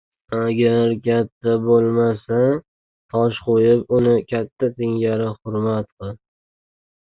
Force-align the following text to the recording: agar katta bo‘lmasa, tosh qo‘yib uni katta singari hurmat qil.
agar 0.43 0.87
katta 1.07 1.51
bo‘lmasa, 1.65 2.39
tosh 3.15 3.39
qo‘yib 3.51 3.95
uni 3.99 4.17
katta 4.33 4.73
singari 4.81 5.31
hurmat 5.39 5.93
qil. 5.95 6.19